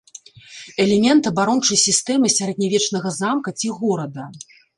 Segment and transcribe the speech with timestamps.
[0.83, 4.29] Элемент абарончай сістэмы сярэднявечнага замка ці горада.